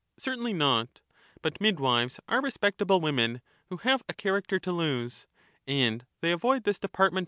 [0.17, 1.01] Certainly not;
[1.43, 5.27] but midwives are respectable women Theaetttus, who have a character to lose,
[5.67, 7.19] and they avoid this department sooute*.